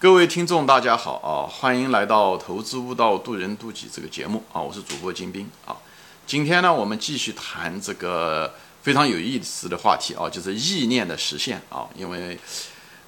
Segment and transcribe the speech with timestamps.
[0.00, 1.44] 各位听众，大家好啊！
[1.46, 4.58] 欢迎来到《投资悟道，渡人渡己》这个节目啊！
[4.58, 5.76] 我是主播金兵啊。
[6.26, 11.86] 今天呢，我们继续谈这个非常有意思的话题啊，就是意念的实现啊。
[11.94, 12.40] 因为，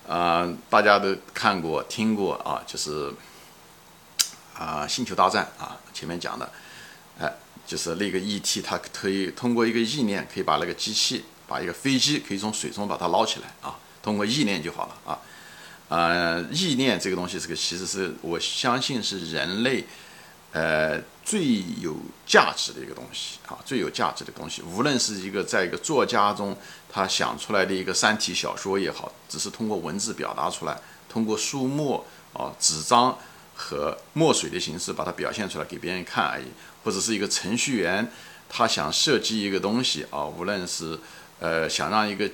[0.07, 3.11] 呃，大家都看过、听过啊，就是
[4.54, 6.53] 啊，《星球大战》啊，前面讲的，
[7.19, 7.33] 哎，
[7.67, 8.61] 就是那个 E.T.
[8.61, 15.19] 它可以通过一个意念，可以把那个机器、把一个飞机可以从水中把它捞起来啊，通过意念就好了啊。
[15.93, 19.85] 呃，意念这个东西，这个其实是我相信是人类，
[20.53, 21.95] 呃，最有
[22.27, 24.63] 价值的一个东西啊，最有价值的东西。
[24.63, 26.57] 无论是一个在一个作家中
[26.91, 30.80] 他想出来的一个三体小说也好，只是通过文字表达出来，
[31.11, 32.02] 通过书墨
[32.33, 33.19] 啊、纸张
[33.55, 36.47] 和墨水的形式把它表现出来给别人看而已，
[36.83, 38.11] 或者是一个程序员
[38.49, 40.99] 他想设计一个东西啊，无论是
[41.38, 42.30] 呃想让一个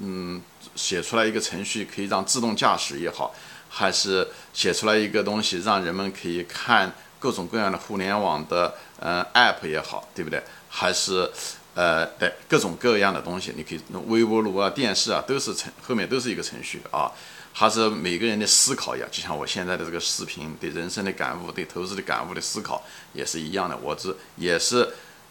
[0.00, 0.40] 嗯。
[0.74, 3.34] 写出来一个程序可以让自动驾驶也好，
[3.68, 10.40] 还是写出来一个东西让人们可以看各种各样的互联网的呃 app 也好，对不对？
[10.68, 11.28] 还是
[11.74, 17.10] 呃对各种各样的东西，你可以微波炉啊、电视啊，都是程后面都是一个程序啊。
[17.52, 22.84] 还是每个人的思考一样，就像我现在的这个视频，对人生的感悟、对投资的感悟的思考
[23.14, 23.76] 也是一样的。
[23.78, 24.88] 我这也是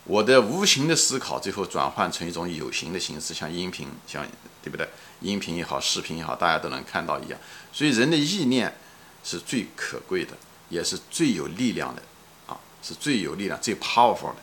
[0.07, 4.25] 我的无形的思考，最后转换成一种有形的形式，像音频，像
[4.63, 4.87] 对不对？
[5.19, 7.37] 音频也好，视频也好，大家都能看到一样。
[7.73, 8.73] 所以人的意念
[9.21, 10.31] 是最可贵的，
[10.69, 12.01] 也是最有力量的，
[12.47, 14.37] 啊，是最有力量、最 powerful 的。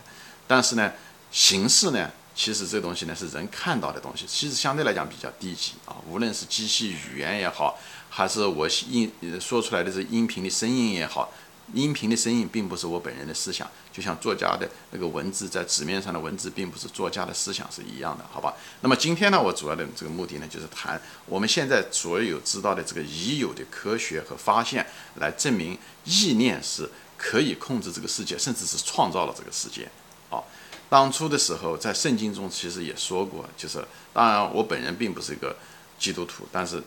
[0.45, 0.93] 但是呢，
[1.31, 5.95] 形式呢，其实这东西呢是人看到的东西，其实相对来讲比较低级啊。
[6.07, 7.79] 无论是机器语言也好，
[8.11, 11.33] 还是我音说出来的这音频的声音也好。
[11.73, 18.53] 音频的声音并不是我本人的思想，就像作家的那个文字在纸面上的文字，并不是作家的思想是一样的，好吧？
[18.81, 29.89] 那么今天呢，我主要的这个目的呢，就是谈我们现在所有知道的这个已有的科学和发现，来证明意念是可以控制这个世界，甚至是创造了这个世界。
[30.29, 30.43] 啊，
[30.87, 33.83] 当初的时候在圣经中其实也说过，就是
[34.13, 35.55] 当然我本人并不是一个
[35.97, 36.83] 基督徒，但是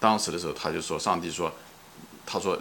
[0.00, 1.52] 当时的时候他就说，上帝说，
[2.24, 2.58] 他说。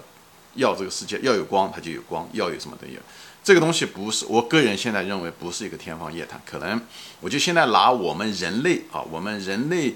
[0.56, 3.00] 要这个世界要有光，它就有光；要有什么都有。
[3.44, 6.42] 这个东西不是我个人现在认为不是一个天方夜谭。
[6.46, 6.80] 可能
[7.20, 9.96] 我就现在拿我们人类啊，我们人类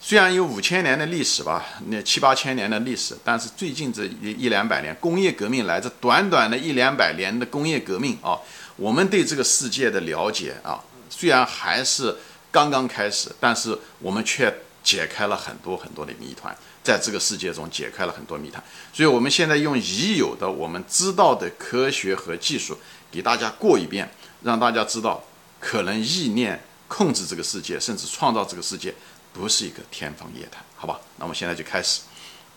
[0.00, 8.38] 虽然有五千年的历史吧，那七八千年的历史，但是最近这一一两百年工业革命来，这短短的一两百年的工业革命啊，
[8.76, 12.16] 我们对这个世界的了解啊，虽然还是
[12.50, 14.52] 刚刚开始，但是我们却
[14.82, 16.54] 解开了很多很多的谜团。
[16.84, 18.62] 在这个世界中解开了很多谜团，
[18.92, 22.76] 所以我们现在用已有的我们知道的科学和技术
[23.10, 24.12] 给大家过一遍，
[24.42, 25.24] 让大家知道，
[25.58, 28.94] 可能意念控制这个世界，甚至创造这个世界，
[29.32, 31.00] 不是一个天方夜谭，好吧？
[31.16, 32.02] 那我们现在就开始。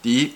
[0.01, 0.33] 第一，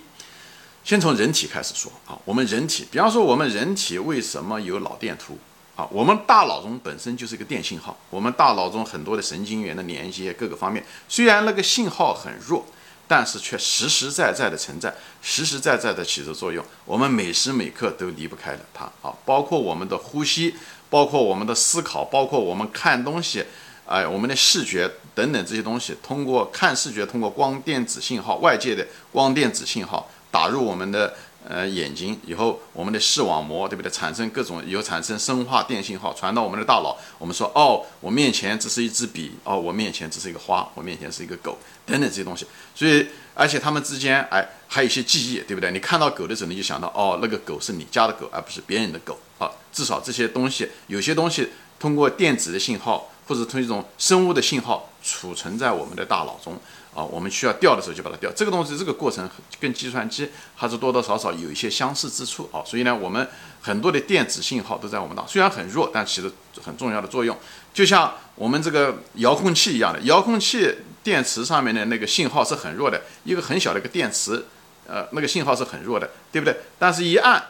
[0.85, 5.37] 先从人体开始说啊，我们人体，比方说我们人体为什么有脑电图
[5.75, 5.85] 啊？
[5.91, 12.65] 我们大脑中本身就是一个电信号，我们大脑中很多的神经元的连接各个方面，虽然那个信号很弱。
[13.11, 16.63] 但是却实实在在的存在，实实在在的起着作用。
[16.85, 20.55] 我们每时每刻都离不开了它啊，包括我们的呼吸，
[20.89, 23.43] 包括我们的思考，包括我们看东西，
[23.85, 31.13] 哎，我们的视觉等等这些东西，通过看视觉，通过光电子信号，外界的光电子信号打入我们的。
[31.51, 33.91] 呃，眼睛以后我们的视网膜对不对？
[33.91, 36.95] 产生各种有产生生化电信号传到我们的大脑。
[37.17, 42.47] 我们说哦，我面前只是一支笔，哦，我面前只是一个花，我面前是一个狗等等这些东西。
[42.73, 45.69] 所以，而且它们之间哎还有一些记忆，对不对？
[45.71, 49.19] 你看到狗的时候，你就想到哦，那个狗是你家的狗，而不是别人的狗。
[49.37, 56.57] 啊，至少这些东西，有些东西通过电子的信号或者通过一种生物的信号储存在我们的大脑中。
[56.93, 58.29] 啊，我们需要调的时候就把它调。
[58.35, 59.29] 这个东西，这个过程
[59.61, 62.61] 跟计算机还是多多少少有一些相似之处啊。
[62.65, 63.25] 所以呢，我们
[63.61, 66.29] 很多的电子信号都在我们那，虽然很弱，但起着
[66.61, 67.37] 很重要的作用。
[67.73, 74.45] 就像我们这个遥控器一样的，遥控器电池上面的那个信号是很弱的，一个很小的一个电池，
[74.85, 76.57] 呃，那个信号是很弱的，对不对？
[76.77, 77.41] 但是一按，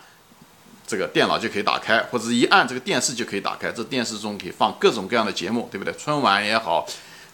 [0.86, 3.72] 这个电脑就可以打开，或者一按这个电视就可以打开。
[3.72, 5.92] 这电视中可以放各种各样的节目，对不对？
[5.96, 6.86] 春晚也好。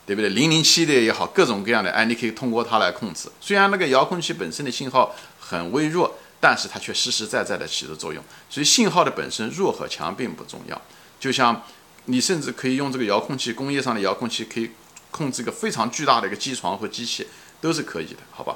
[0.08, 0.30] 对不对？
[0.30, 3.30] 零零七的也好，各种各样的，哎，你可以通过它来控制。
[3.42, 8.24] 虽然那个遥控器本身的信号很微弱，但是它却实实在在的起着作用。
[8.50, 10.82] 所以信号的本身弱和强并不重要。
[11.20, 11.62] 就像
[12.06, 14.72] 你甚至可以用这个遥控器，工业上的遥控器可以
[15.12, 17.28] 控制一个非常巨大的一个机床和机器，
[17.60, 18.56] 都是可以的，好吧？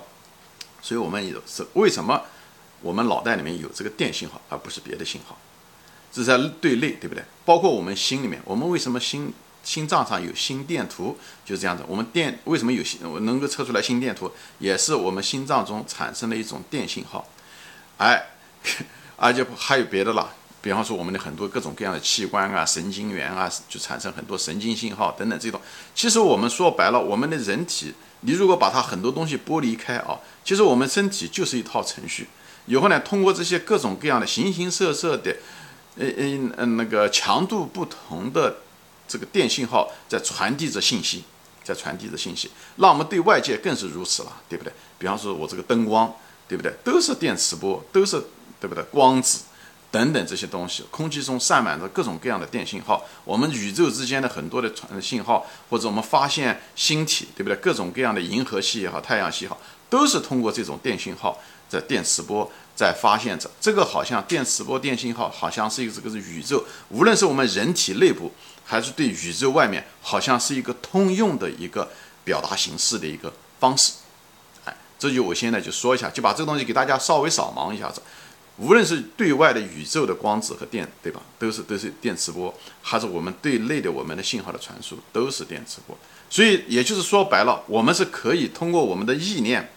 [0.81, 2.21] 所以我们有是为什么
[2.81, 5.37] 我们脑袋里面有这个电信号，而不是别的信号？
[6.13, 7.21] 这是在对内，对不对？
[7.43, 9.33] 包括我们心里面，我们为什么心？
[9.63, 11.83] 心脏上有心电图，就是这样子。
[11.87, 17.27] 我们电为什么有心我能够测出来心电图，也是我们心脏中产生的一种电信号。
[17.97, 18.21] 哎，
[19.17, 25.61] 而且还有别的了，比方说我们的很多各种各样的器官啊、神经元啊，就产生很多神经信号等等这种。
[25.93, 32.27] 其实我们说白了，我们的人体，你如果把它很多东西剥离开啊，其实我们身体就是一套程序。
[32.65, 35.35] 以后呢，通过这些各种各样的形形色色的，
[35.97, 36.23] 呃呃
[36.57, 38.57] 嗯那个强度不同的
[39.11, 41.25] 这个电信号，在传递着信息，
[41.61, 44.71] 在传递着信息，让我们对外界更是如此了，对不对？
[44.97, 46.15] 比方说我这个灯光，
[46.47, 46.73] 对不对？
[46.81, 48.23] 都是电磁波，都是
[48.61, 48.81] 对不对？
[48.85, 49.41] 光子。
[49.91, 53.05] 等等这些东西，空气中散满着各种各样的电信号。
[53.25, 57.57] 我们宇宙之间的很多的传信号，或者我们发现星体，对不对？
[57.57, 59.59] 各种各样的银河系也好，太阳系也好，
[59.89, 61.37] 都是通过这种电信号
[61.67, 63.49] 在电磁波在发现着。
[63.59, 68.31] 这个好像电磁波、电信号，好像是一个这个是宇宙，无论是我们人体内部，
[68.65, 71.91] 还是对宇宙外面，好像是一个通用的一个
[72.23, 73.93] 表达形式的一个方式。
[74.65, 78.01] 哎，这就我现在就说一下，就把这个东西给大家稍微扫盲一下子。
[78.57, 81.19] 无论是对外的宇宙的光子和电，对吧？
[81.39, 82.53] 都是都是电磁波，
[82.83, 85.97] 还是我们对内的我们的信号的传输，都是电磁波。
[86.29, 89.71] 所以也就是说白了，我们是可以通过我们的意念，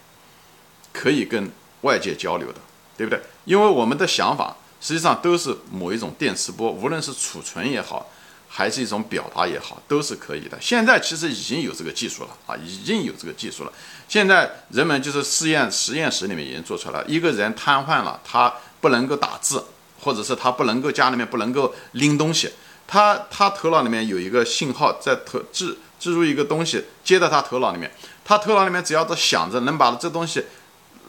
[0.93, 1.51] 可以跟
[1.83, 2.61] 外界交流的，
[2.97, 3.21] 对不对？
[3.45, 8.09] 因为我们的想法实际上都是某一种电磁波，无论是储存也好，
[8.49, 10.59] 还是一种表达也好，都是可以的。
[10.61, 13.73] 现在其实已经有这个技术了啊，已经有这个技术了。
[14.09, 18.53] 现在人们就是试验实验室里面已经做出来了，一个人瘫痪了，他。
[18.85, 19.65] 不能够打字，
[20.03, 22.53] 或者是他不能够家里面不能够拎东西，
[22.87, 27.91] 他他头脑里面有一个信号在投置置入一个东西接到他头脑里面，
[28.27, 30.45] 他头脑里面只要是想着能把这东西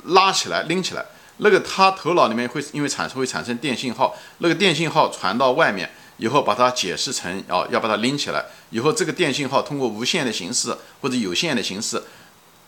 [0.05, 1.05] 拉起来拎起来，
[1.37, 12.01] 那个他头脑里面会因为产生会产生电信号，那个电信号传到外面以后，把它解释成哦要把它拎起来，以后这个电信号通过无线的形式或者有线的形式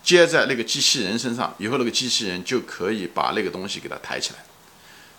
[0.03, 4.39] 接在那个机器人身上，以后那个机器人就可以把那个东西给它抬起来。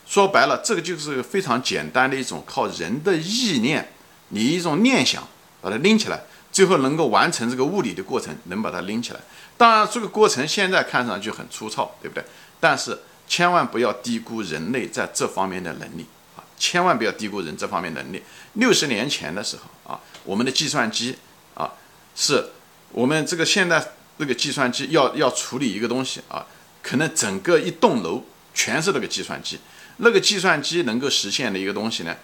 [0.06, 3.92] 说白了，这个就是非常简单的一种靠人的意念，
[4.28, 5.26] 你一种念想
[5.60, 9.20] 把它拎起来，最后能够完成这个物理的过程，能把它拎起来。
[9.58, 12.24] 当然，这个过程现在看上去很粗糙，对不对？
[12.58, 12.98] 但是
[13.28, 16.42] 千万不要低估人类在这方面的能力啊！
[16.58, 18.22] 千万不要低估人这方面能力。
[18.54, 21.16] 六十年前的时候啊，我们的计算机
[21.54, 21.70] 啊，
[22.16, 22.50] 是
[22.90, 26.46] 我们这个现在这个计算机要要处理一个东西啊，
[26.82, 29.60] 可能整个一栋楼全是那个计算机。
[29.98, 32.16] 那个计算机能够实现的一个东西呢，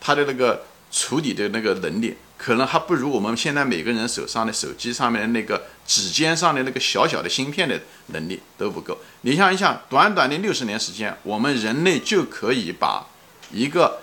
[0.00, 8.98] 它的那个处理的那个能力，可能还不如我们现在每个人手上的手机上面的那个指尖上的那个小小的芯片的能力都不够。
[9.22, 13.06] 你想一想，短短的六十年时间，我们人类就可以把
[13.52, 14.00] 一个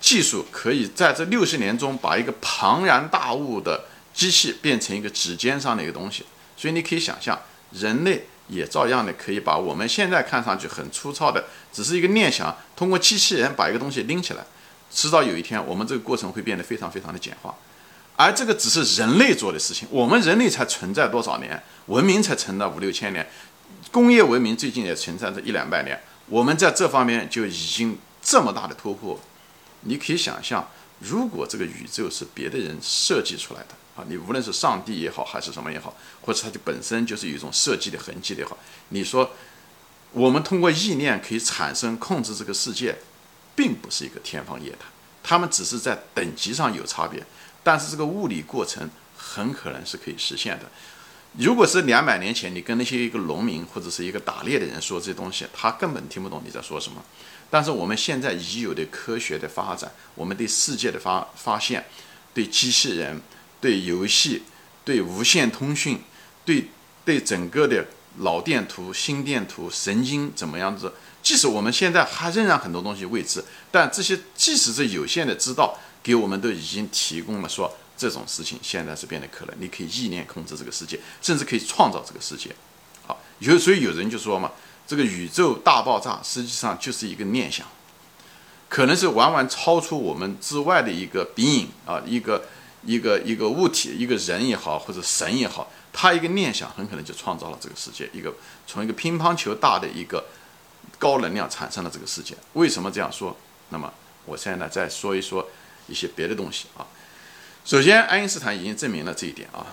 [0.00, 6.24] 技术，可以在这六十年中把一个庞然大物的机器变成一个指尖上的一个东西。
[6.56, 7.40] 所以你可以想象，
[7.72, 8.26] 人类。
[8.50, 14.46] 也照样的可以把我们现在看上去很粗糙的，只是一个念想，通过机器人把一个东西拎起来，
[14.90, 17.54] 迟早有一天，我们这个过程会变得非常非常的简化。
[18.16, 23.28] 而这个只是人类做的事情，我们人类才存在多少年，文明才存在五六千年，
[23.92, 29.20] 工业文明最近也存在着一两百年，我们在这方面就已经这么大的突破，
[29.82, 30.68] 你可以想象，
[30.98, 33.68] 如果这个宇宙是别的人设计出来的。
[33.98, 38.56] 啊，你无论是上帝也好，还是什么也好，或者它就本身就是一种设计的痕迹的也好，
[38.90, 39.28] 你说
[40.12, 42.96] 我们通过意念可以产生控制这个世界，
[43.58, 44.86] 并不是一个天方夜谭，
[45.24, 47.26] 他们只是在等级上有差别，
[47.64, 50.66] 但是这个物理过程很可能是可以实现的。
[51.36, 57.04] 如果是两百年前，你跟那些一个农民或者是一个打猎的人说这东西，他根本听不懂你在说什么。
[57.50, 61.84] 但是我们现在已有的科学的发展，我们对世界的发发现，
[62.32, 63.20] 对机器人。
[63.60, 64.44] 对游戏、
[64.84, 66.00] 对无线通讯、
[66.44, 66.68] 对
[67.04, 67.84] 对整个的
[68.20, 70.92] 脑电图、心电图、神经怎么样子？
[71.22, 79.54] 即使我们现在还仍然很多东西未知，但这些即使是有限的知道，给我们都已经提供了说这种事情现在是变得可能。
[79.58, 82.50] 你可以意念控制这个世界，甚至可以创造这个世界。
[83.06, 84.52] 好，有所以有人就说嘛，
[84.86, 87.66] 这个宇宙大爆炸实际上就是一个念想，
[88.68, 92.44] 可能是完完超出我们之外的一个笔影啊，一个。
[92.84, 98.08] 一个一个物体，一个人也好，或者神也好，他一个念想，很可能就创造了这个世界。
[98.12, 98.32] 一个
[98.66, 100.24] 从一个乒乓球大的一个
[100.98, 102.36] 高能量产生了这个世界。
[102.52, 103.36] 为什么这样说？
[103.70, 103.92] 那么
[104.24, 105.46] 我现在呢，再说一说
[105.88, 106.86] 一些别的东西啊。
[107.64, 109.66] 首先，爱因斯坦已经证明了这一点啊，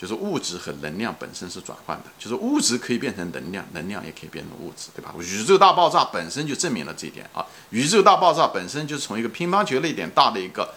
[0.00, 5.12] 就是物质和能量本身是转换的，就是物质可以变成能量，能量也可以变成物质，对吧？
[5.18, 7.44] 宇宙大爆炸本身就证明了这一点啊。
[7.70, 10.72] 宇宙大爆炸本身就是从一个乒乓球那点大的一个。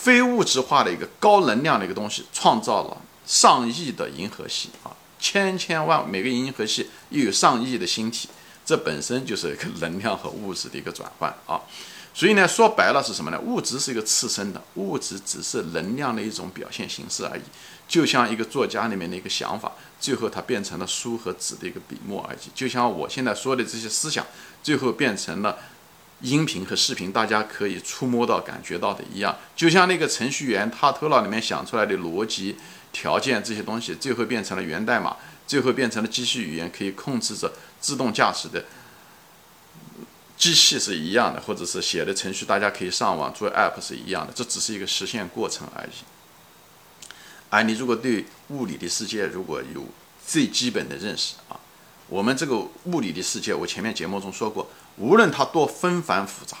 [0.00, 8.28] 非物质化的一个高能量的一个东西，创造了上亿的银河系啊，千千万每个银河系又有上亿的星体，
[8.64, 11.60] 这本身就是一个能量和物质的一个转换啊。
[12.14, 13.38] 所以呢，说白了是什么呢？
[13.40, 17.42] 物质是一个次生的，物质只是能量的一种表现形式而已。
[17.88, 22.38] 就像一个作家里面的一个想法，最后它变成了书和纸的一个笔墨而已。
[22.54, 24.24] 就像我现在说的这些思想，
[24.62, 25.58] 最后变成了。
[26.20, 32.56] 音频和视频，大家可以触摸到、感觉到的一样，就像那个程序员他头脑里面想出来的逻辑
[32.92, 38.64] 条件这些东西，最后变成了源代码，最后变成了机器语言，可以控制着自动驾驶的
[40.36, 45.90] 机器是一样的，或者是写的程序，大家可以上网做 app 是一样的，这只是一个实现过程而已。
[47.48, 49.86] 而你如果对物理的世界如果有
[50.26, 51.58] 最基本的认识啊，
[52.08, 54.68] 我们这个物理的世界，我前面节目中说过。
[54.98, 56.56] 无论它多纷繁复杂，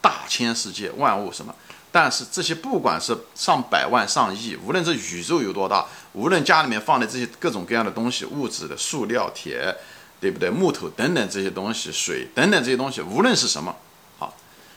[0.00, 1.54] 大千世界万物什么，
[1.90, 9.76] 但是这些不管是上百万上亿，无论这宇宙有多大，无论家里面放的这些各种各样的东西，物质的塑料、铁，
[10.20, 10.48] 对不对？
[10.48, 13.76] 木头等等这些东西，水等等这些东西，无论是什么，
[14.18, 14.34] 好，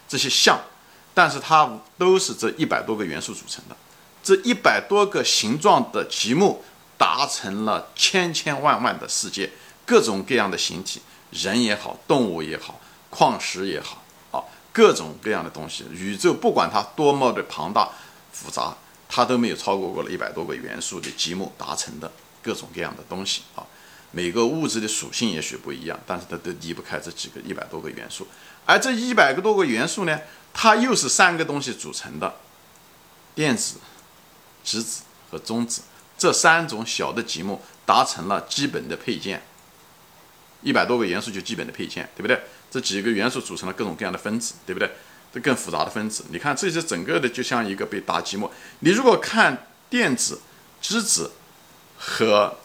[0.10, 0.60] 这些像，
[1.14, 3.76] 但是它都是这一百多个元素组成的，
[4.22, 6.62] 这一百多个形状的积木
[6.98, 9.50] 达成了千千万万的世界，
[9.86, 12.82] 各种各样的形体，人也好，动物也好。
[13.16, 14.44] 矿石也好，啊，
[14.74, 17.90] 各种各样的东西，宇宙不管它多么的庞大
[18.34, 18.76] 复杂，
[19.08, 22.12] 它都没有超过过了一百多个元素的积木达成的
[22.44, 23.64] 各种各样的东西啊。
[24.12, 28.28] 每个物质的属性也许不一样，但是它都离不开这几个一百多个元素。
[28.66, 30.20] 而这一百个多个元素呢，
[30.54, 32.36] 它又是三个东西组成的：
[33.34, 33.78] 电子、
[34.62, 35.84] 质子和中子
[36.18, 39.42] 这三种小的积木达成了基本的配件。
[40.66, 42.38] 一百多个元素就基本的配件，对不对？
[42.70, 44.92] 这几个元素组成了各种各样的分子，对不对？
[45.32, 48.50] 这更复杂的分子，你看这些整个的就像一个被打积木。
[48.80, 50.42] 你如果看电子、
[50.82, 51.32] 质子
[51.98, 52.58] 和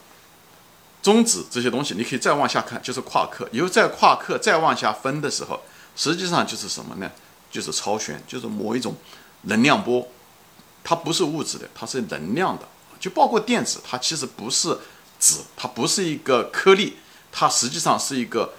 [1.03, 3.49] 中子这些东西，你可以再往下看，就是夸克。
[3.53, 5.61] 以后再夸克再往下分的时候，
[5.95, 7.11] 实际上就是什么呢？
[7.51, 8.95] 就是超弦，就是某一种
[9.43, 10.09] 能量波。
[10.83, 12.67] 它不是物质的，它是能量的。
[12.99, 14.79] 就包括电子，它其实不是
[15.19, 16.97] 子，它不是一个颗粒，
[17.33, 18.53] 它实际上是一个。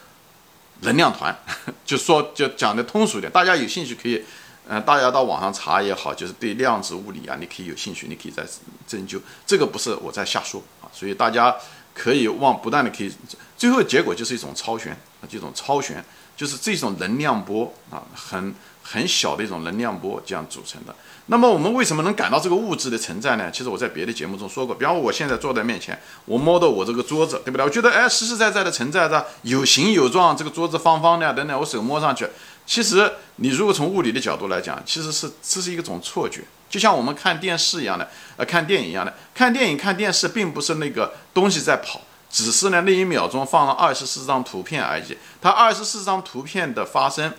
[0.83, 1.31] 能量团，
[1.85, 4.23] 就说就讲的通俗一点，大家有兴趣可以，
[4.67, 8.43] 呃，大家到网上查也好，就是对量子物理啊，你可以有兴趣，你可以在
[8.87, 11.55] 针灸，这个不是我在瞎说啊，所以大家
[11.93, 13.13] 可以往不断的可以，
[13.55, 16.03] 最后结果就是一种超弦啊，这种超弦
[16.35, 20.95] 就是这种能量波啊，很很小的一种能量波这样组成的。
[21.27, 23.49] 那么我们为什么能感到这个物质的存在呢？
[23.51, 27.63] 其实我在别的节目中说过，比方我现在坐在面前，我摸到我这个桌子，对不对？
[27.63, 32.27] 我觉得哎，实实在在的存在着，有形有状，这个桌子方方的等等，我手摸上去，
[32.65, 47.31] 其实你如果从物理的角度来讲，其实是这是一种错觉，就像我们看电视一样的，呃，看电影一样的，看电影看电视并不是那个东西在跑，只是呢那一秒钟放了二十四张图片而已，它二十四张图片的发生，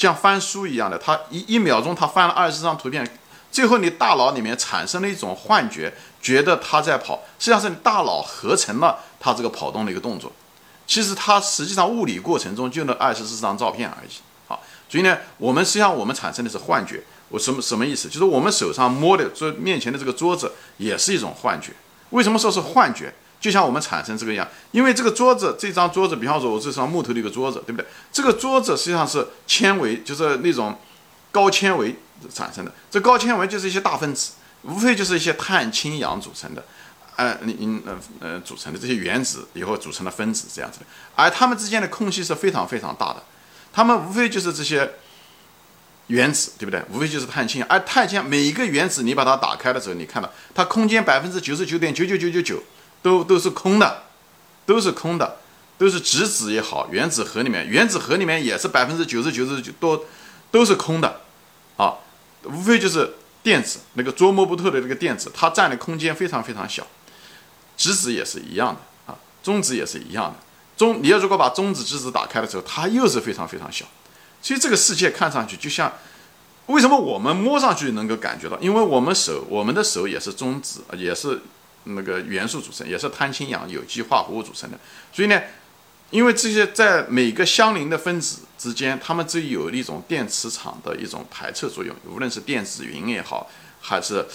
[0.00, 3.06] 像翻书一样的，他一一秒钟他翻了二十四张图片。
[3.52, 5.92] 最后，你大脑里面产生了一种幻觉，
[6.22, 10.32] 觉得他在跑，实际上是你大脑合成了他这个跑动的一个动作。
[10.86, 14.10] 其实他实际上物理过程中就那二十四张照片而已。
[14.48, 17.02] 好，所以呢，我们实际上我们产生的是幻觉。
[17.28, 18.08] 我什么什么意思？
[18.08, 21.72] 就是我们手上摸的桌面前的这个桌子也是一种幻觉。
[22.08, 23.12] 为什么说是幻觉？
[23.40, 27.86] 就像我们产生这个一样，因为这个桌子，这张桌子，比方说我这张木头的一个桌子，对不对？
[28.12, 30.78] 这个桌子实际上是纤维，就是那种
[31.32, 31.96] 高纤维。
[32.30, 34.32] 产生的这高纤维就是一些大分子，
[34.64, 36.62] 无非就是一些碳、氢、氧组成的，
[37.16, 43.22] 呃，你你呃呃组成的这些原子以后组成了分子这样子的，而它们之间的空隙是非常非常大的，
[43.72, 44.96] 它们无非就是这些
[46.08, 46.82] 原子，对不对？
[46.90, 52.62] 无非就是碳、氢，而碳氢每一个原子你把它打开的时候，你看到它空间百分之九十九点九九九九九
[53.02, 54.02] 都都是空的，
[54.66, 55.38] 都是空的，
[55.78, 60.04] 都是质子也好，原子核里面，原子核里面也是百分之九十九十九多
[60.50, 61.20] 都是空的，
[61.76, 61.94] 啊。
[62.44, 66.86] 无非就是电子那个捉摸不透的这个电子，它占的空间非常非常小。
[67.76, 68.80] 质子也是一样的
[69.12, 70.38] 啊，中子也是一样的。
[70.74, 73.84] 中你要如果把中子、质子打开的时候，它又是非常非常小。
[74.40, 75.92] 所以这个世界看上去就像，
[76.68, 78.58] 为什么我们摸上去能够感觉到？
[78.58, 81.42] 因为我们手，我们的手也是中子，也是
[81.84, 84.78] 那个元素组成，也是碳、氢、氧、有机化合物组成的。
[85.12, 85.40] 所以呢。
[86.10, 93.48] 因为这些在每个相邻的分子之间，它们只有一种电磁场的一种排斥作用，无论是电子云也好，
[93.80, 94.26] 还是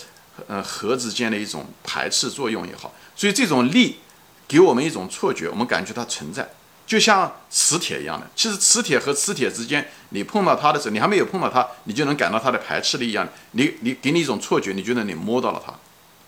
[0.48, 3.98] 呃核之间的一种排斥作用也好，所以这种力
[4.48, 6.50] 给我们一种错觉，我们感觉它存在，
[6.88, 8.26] 就像磁铁一样的。
[8.38, 13.28] 其实磁铁和磁铁之间，你碰到它的时候，你还没有碰到它，你就能感到它的排斥力一样。
[13.52, 15.74] 你你给你一种错觉，你觉得你摸到了它。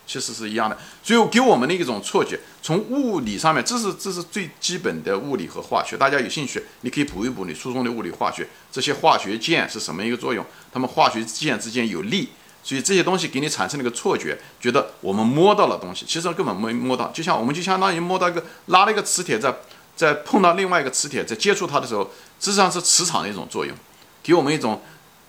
[0.07, 2.39] 其实是一样的，所以给我们的一种错觉。
[2.63, 5.97] 从物理上面，这是这是最基本的物理和化学。
[5.97, 8.47] 大家有兴趣，你可以补一补你初中的物理化学。
[8.71, 10.45] 这些化学键是什么一个作用？
[10.71, 12.29] 它们化学键之间有力，
[12.63, 17.09] 所以这些东西给你产生了一个错觉，觉得我们摸到了东西，其实根本没摸到。
[17.11, 19.53] 就像我们就相当于摸到一个拉了一个磁铁，在
[19.95, 22.09] 在碰到另外一个磁铁，在接触它的时候，
[22.39, 23.75] 实际上是磁场的一种作用，
[24.23, 24.81] 给我们一种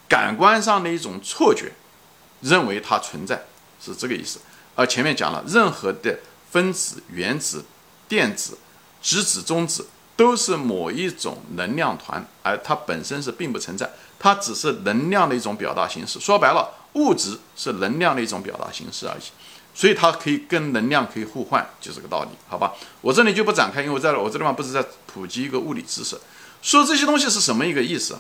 [0.09, 1.73] 感官上的一种错觉，
[2.43, 3.45] 认为它存在，
[3.85, 4.41] 是这个意思。
[4.79, 6.21] 而前面讲了，任何的
[6.53, 7.65] 分子、原子、
[8.09, 8.57] 电子、
[9.03, 16.21] 质子、中子都是某一种能量团，而它本身是并不存在，它只是能量的一种表达形式。
[16.21, 19.23] 说白了，物质是能量的一种表达形式而已，
[19.75, 22.73] 所以它可以跟能量可以互换，就这个道理，好吧？
[23.01, 26.17] 我这里就不展开，因为我在我这地方不是在普及一个物理知识，
[26.63, 28.17] 说这些东西是什么一个意思？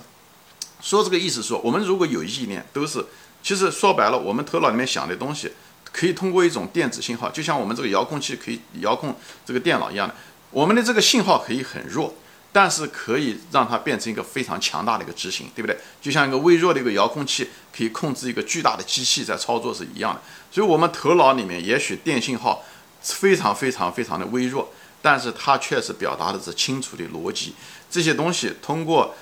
[0.80, 3.06] 说这个意思说，我们如果有意念，都是
[3.44, 5.52] 其实说白了，我们头脑里面想的东西。
[5.98, 10.14] 可以通过一种电子信号，就像我们这个遥控器可以遥控这个电脑一样的，
[10.52, 12.14] 我们的这个信号可以很弱，
[12.52, 15.76] 但是可以让它变成一个非常强大的一个执行，对不对？
[16.00, 20.22] 就像一个微弱的一个遥控器可以控制一个巨大的机器在操作是一样的。
[20.52, 22.64] 所以，我们头脑里面也许电信号
[23.02, 27.56] 非常非常非常的微弱，但是它确实表达的是清楚的逻辑。
[27.90, 29.16] 这些东西通过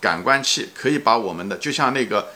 [0.00, 2.32] 感官器可以把我们的，就像那个。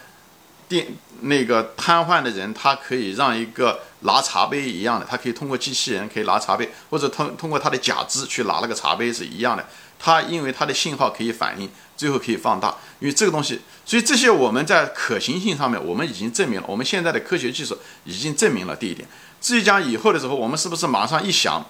[0.69, 0.87] 电
[1.21, 9.67] 那个瘫痪的人，他可以让一个拿茶杯一样的，他可以通过机器人可以拿茶杯，或者通通过他的假肢去拿那个茶杯是一样的。
[9.99, 12.77] 他因为他的信号可以反应，最后可以放大。
[12.99, 16.67] 因为这个东西，所以这些我们在可行性上面，我们已经证明了。
[16.69, 19.09] 我们现在的科学技术已经证明了这一点。
[19.41, 21.65] 至于讲以后的时候，我们是不是马上一想，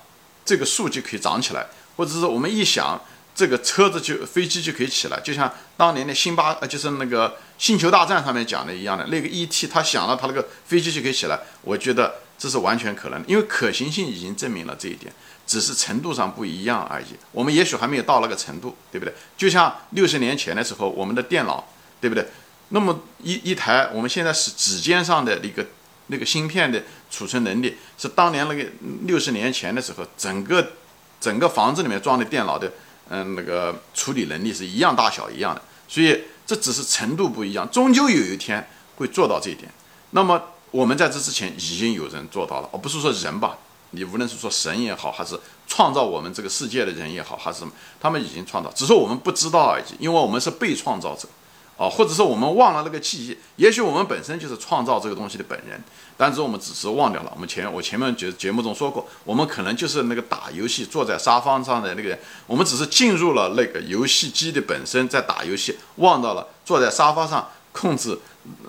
[0.44, 3.00] 这个数就可以涨起来，或者是我们一想。
[3.36, 9.66] 这个车子就飞机就可以起来，就像当年的星巴呃，就是那个星球大战上面讲的一样的，那个 E.T.
[9.66, 11.38] 他想了，他那个飞机就可以起来。
[11.60, 15.12] 我觉得这是完全可能的，因为可行性已经证明了这一点，
[15.46, 17.08] 只是程度上不一样而已。
[17.30, 19.12] 我们也许还没有到那个程度，对不对？
[19.36, 21.68] 就像六十年前的时候，我们的电脑，
[22.00, 22.26] 对不对？
[22.70, 25.66] 那么一一台我们现在是指尖上的那个
[26.06, 28.64] 那个芯片的储存能力，是当年那个
[29.02, 30.72] 六十年前的时候，整个
[31.20, 32.72] 整个房子里面装的电脑的。
[33.08, 39.70] 嗯，那个处理能力是一样大小一样的，所以这只是程度不一样，终究有一天会做到这一点。
[40.10, 43.58] 那么我们在这之前已经有人做到了，而不是说人吧，
[43.90, 51.28] 你无论是说神也好，还是创造我们这个世界的人也好，还是什么，他们已经创造，只是我们不知道而已，因为我们是被创造者。
[51.76, 55.78] 哦，或者是我们忘了那个记忆，也许我们本身就是创造这个东西的本人，
[56.16, 57.30] 但是我们只是忘掉了。
[57.34, 68.18] 我们前我前面节节目中说过，我们可能就是那个打游戏坐在沙发上的那个人，我们只是进入了那个游戏机的本身在打游戏，忘到了坐在沙发上控制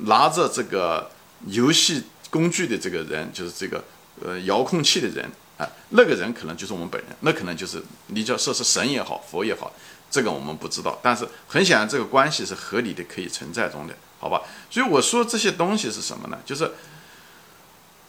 [0.02, 1.10] 拿着这个
[1.46, 3.82] 游戏工具的这个人，就是这个
[4.22, 9.72] 呃遥控器的人啊，那个人可能就是我们本人，那可能就是你叫说是神也好，佛也好。
[10.10, 14.42] 这个我们不知道，但是很显然这个关系是合理的，可以存在中的，好吧？
[14.70, 16.38] 所以我说这些东西是什么呢？
[16.46, 16.72] 就是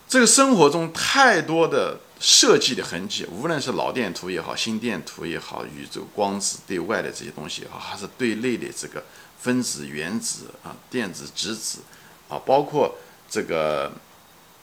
[0.09, 9.05] 这个生活中太多的设计的痕迹，无论是脑电图也好，心电图也好，宇宙光子对外的这些东西也好，还是对内的这个
[9.41, 11.81] 分子、原子啊、电子、质子
[12.29, 12.97] 啊，包括
[13.31, 13.93] 这个。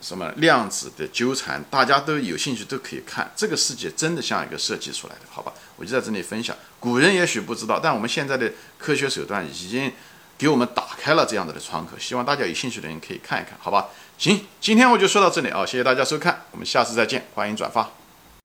[0.02, 3.32] 什么量子的纠缠，大家都有兴趣都可以看。
[3.36, 5.52] 这个世界真的像一个设计出来的，好吧？
[5.78, 6.56] 我就在这里分享。
[6.80, 9.92] 古人也许不知道，但我们现在的科学手段已经
[10.38, 11.98] 给我们打开了这样子的窗口。
[11.98, 13.88] 希望大家有兴趣的人可以看一看，好吧？
[14.18, 18.05] 行，今天我就说到这里啊，谢谢大家收看，我们下次再见，欢迎转发。